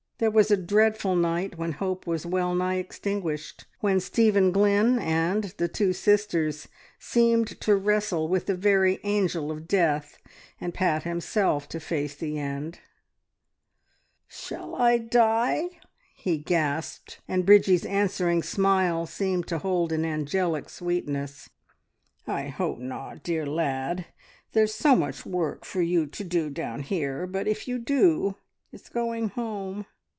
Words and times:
There 0.21 0.29
was 0.29 0.51
a 0.51 0.55
dreadful 0.57 1.15
night 1.15 1.57
when 1.57 1.71
hope 1.71 2.05
was 2.05 2.27
well 2.27 2.53
nigh 2.53 2.75
extinguished, 2.75 3.65
when 3.79 3.99
Stephen 3.99 4.51
Glynn 4.51 4.99
and 4.99 5.45
the 5.57 5.67
two 5.67 5.93
sisters 5.93 6.67
seemed 6.99 7.59
to 7.61 7.75
wrestle 7.75 8.27
with 8.27 8.45
the 8.45 8.53
very 8.53 8.99
angel 9.03 9.49
of 9.49 9.67
death, 9.67 10.19
and 10.59 10.75
Pat 10.75 11.01
himself 11.01 11.67
to 11.69 11.79
face 11.79 12.13
the 12.13 12.37
end. 12.37 12.77
"Shall 14.27 14.75
I 14.75 14.99
die?" 14.99 15.79
he 16.13 16.37
gasped, 16.37 17.19
and 17.27 17.43
Bridgie's 17.43 17.83
answering 17.87 18.43
smile 18.43 19.07
seemed 19.07 19.47
to 19.47 19.57
hold 19.57 19.91
an 19.91 20.05
angelic 20.05 20.69
sweetness. 20.69 21.49
"I 22.27 22.49
hope 22.49 22.77
not, 22.77 23.23
dear 23.23 23.47
lad. 23.47 24.05
There's 24.53 24.75
so 24.75 24.95
much 24.95 25.25
work 25.25 25.65
for 25.65 25.81
you 25.81 26.05
to 26.05 26.23
do 26.23 26.51
down 26.51 26.83
here, 26.83 27.25
but 27.25 27.47
if 27.47 27.67
you 27.67 27.79
do 27.79 28.35
it's 28.71 28.87
going 28.87 29.29
home! 29.29 29.87